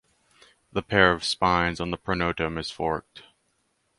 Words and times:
The 0.71 0.81
pair 0.81 1.11
of 1.11 1.23
spines 1.23 1.79
on 1.79 1.91
the 1.91 1.97
pronotum 1.99 2.57
is 2.57 2.71
forked. 2.71 3.21